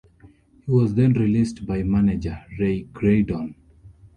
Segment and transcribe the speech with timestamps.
[0.65, 3.53] He was then released by manager Ray Graydon.